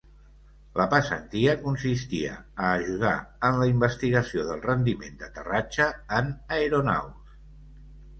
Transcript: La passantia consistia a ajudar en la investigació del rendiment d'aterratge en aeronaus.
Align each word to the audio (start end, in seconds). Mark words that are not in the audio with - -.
La 0.79 0.85
passantia 0.91 1.51
consistia 1.65 2.37
a 2.37 2.69
ajudar 2.77 3.11
en 3.49 3.57
la 3.63 3.67
investigació 3.73 4.47
del 4.47 4.63
rendiment 4.65 5.21
d'aterratge 5.21 5.87
en 6.21 6.33
aeronaus. 6.57 7.37